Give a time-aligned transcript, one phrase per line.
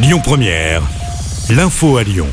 [0.00, 0.80] Lyon Première,
[1.50, 2.28] l'info à Lyon.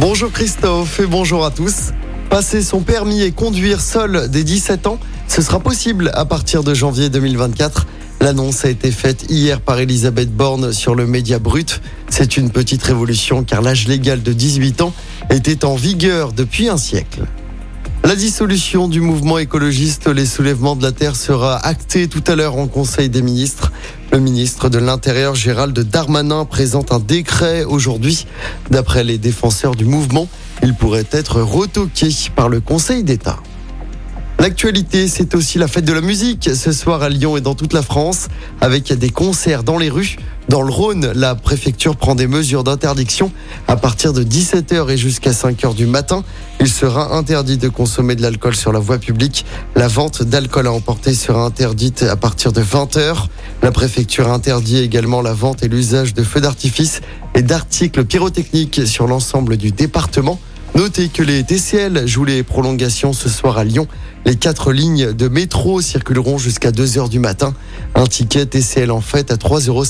[0.00, 1.92] Bonjour Christophe et bonjour à tous.
[2.28, 4.98] Passer son permis et conduire seul dès 17 ans,
[5.28, 7.86] ce sera possible à partir de janvier 2024.
[8.20, 11.80] L'annonce a été faite hier par Elisabeth Borne sur le Média Brut.
[12.08, 14.92] C'est une petite révolution car l'âge légal de 18 ans
[15.30, 17.22] était en vigueur depuis un siècle.
[18.12, 22.58] La dissolution du mouvement écologiste Les Soulèvements de la Terre sera actée tout à l'heure
[22.58, 23.72] en Conseil des ministres.
[24.12, 28.26] Le ministre de l'Intérieur Gérald Darmanin présente un décret aujourd'hui.
[28.70, 30.28] D'après les défenseurs du mouvement,
[30.62, 33.38] il pourrait être retoqué par le Conseil d'État.
[34.38, 37.72] L'actualité, c'est aussi la fête de la musique ce soir à Lyon et dans toute
[37.72, 38.28] la France,
[38.60, 40.18] avec des concerts dans les rues.
[40.48, 43.30] Dans le Rhône, la préfecture prend des mesures d'interdiction.
[43.68, 46.24] À partir de 17h et jusqu'à 5h du matin,
[46.60, 49.46] il sera interdit de consommer de l'alcool sur la voie publique.
[49.76, 53.26] La vente d'alcool à emporter sera interdite à partir de 20h.
[53.62, 57.00] La préfecture interdit également la vente et l'usage de feux d'artifice
[57.34, 60.38] et d'articles pyrotechniques sur l'ensemble du département.
[60.74, 63.86] Notez que les TCL jouent les prolongations ce soir à Lyon.
[64.24, 67.52] Les quatre lignes de métro circuleront jusqu'à 2h du matin.
[67.94, 69.84] Un ticket TCL en fait à 3,50 euros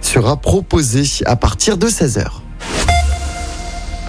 [0.00, 2.24] sera proposé à partir de 16h.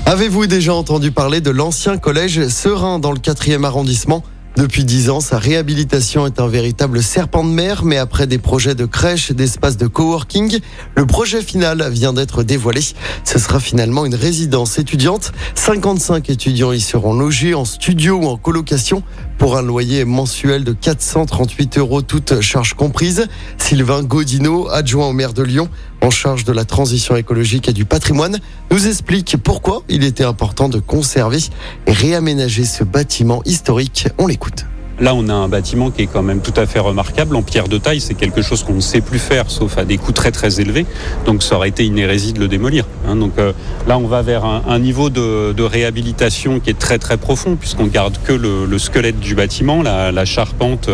[0.06, 4.24] Avez-vous déjà entendu parler de l'ancien collège Serein dans le 4e arrondissement?
[4.58, 8.74] Depuis dix ans, sa réhabilitation est un véritable serpent de mer, mais après des projets
[8.74, 10.60] de crèche et d'espace de coworking,
[10.96, 12.82] le projet final vient d'être dévoilé.
[13.24, 15.32] Ce sera finalement une résidence étudiante.
[15.54, 19.04] 55 étudiants y seront logés en studio ou en colocation
[19.38, 23.28] pour un loyer mensuel de 438 euros, toutes charges comprises.
[23.58, 25.70] Sylvain Godino, adjoint au maire de Lyon,
[26.02, 28.40] en charge de la transition écologique et du patrimoine,
[28.72, 31.40] nous explique pourquoi il était important de conserver
[31.86, 34.08] et réaménager ce bâtiment historique.
[34.18, 34.66] On l'écoute.
[35.00, 37.36] Là, on a un bâtiment qui est quand même tout à fait remarquable.
[37.36, 39.98] En pierre de taille, c'est quelque chose qu'on ne sait plus faire, sauf à des
[39.98, 40.88] coûts très très élevés.
[41.26, 42.86] Donc, ça aurait été une hérésie de le démolir.
[43.08, 43.16] Hein.
[43.16, 43.54] Donc euh,
[43.88, 48.18] là, on va vers un, niveau de, réhabilitation qui est très très profond, puisqu'on garde
[48.24, 50.90] que le, squelette du bâtiment, la, charpente,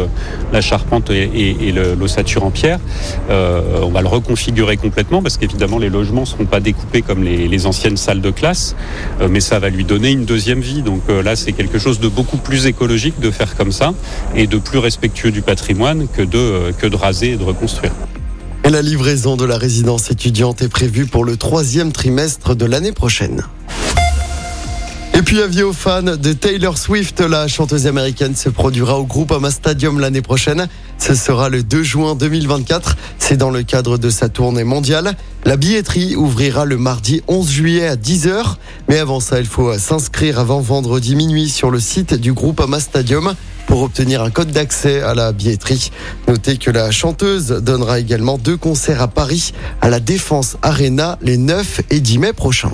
[0.51, 2.79] la charpente et, l'ossature en pierre.
[3.29, 7.23] Euh, on va le reconfigurer complètement, parce qu'évidemment, les logements ne seront pas découpés comme
[7.23, 8.75] les, anciennes salles de classe,
[9.21, 10.81] euh, mais ça va lui donner une deuxième vie.
[10.81, 13.93] Donc là, c'est quelque chose de beaucoup plus écologique de faire comme ça
[14.35, 17.91] et de plus respectueux du patrimoine que de, que de raser et de reconstruire.
[18.65, 22.93] Et la livraison de la résidence étudiante est prévue pour le troisième trimestre de l'année
[22.93, 23.43] prochaine.
[25.25, 29.51] Puis avis aux fans de Taylor Swift, la chanteuse américaine se produira au groupe Ama
[29.51, 30.67] Stadium l'année prochaine.
[30.97, 32.97] Ce sera le 2 juin 2024.
[33.19, 35.13] C'est dans le cadre de sa tournée mondiale.
[35.45, 38.55] La billetterie ouvrira le mardi 11 juillet à 10h.
[38.89, 42.79] Mais avant ça, il faut s'inscrire avant vendredi minuit sur le site du groupe Ama
[42.79, 43.33] Stadium
[43.65, 45.91] pour obtenir un code d'accès à la billetterie.
[46.27, 51.37] Notez que la chanteuse donnera également deux concerts à Paris à la Défense Arena les
[51.37, 52.73] 9 et 10 mai prochains.